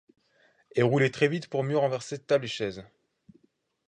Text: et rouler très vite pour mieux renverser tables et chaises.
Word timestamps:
et 0.73 0.81
rouler 0.81 1.11
très 1.11 1.27
vite 1.27 1.47
pour 1.47 1.63
mieux 1.63 1.77
renverser 1.77 2.17
tables 2.17 2.45
et 2.45 2.47
chaises. 2.47 2.83